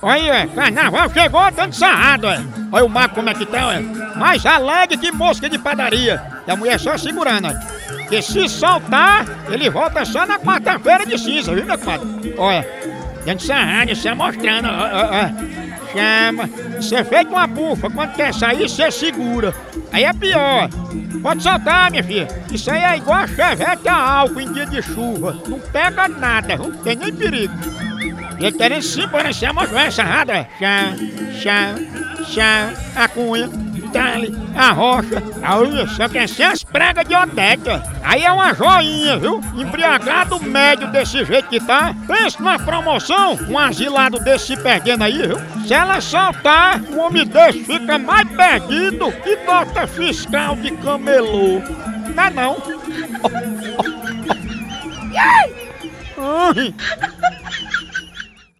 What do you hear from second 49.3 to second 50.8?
nota fiscal de